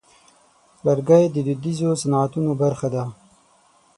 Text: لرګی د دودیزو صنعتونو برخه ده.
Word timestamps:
لرګی 0.85 1.23
د 1.31 1.37
دودیزو 1.47 1.89
صنعتونو 2.01 2.51
برخه 2.61 2.87
ده. 2.95 3.03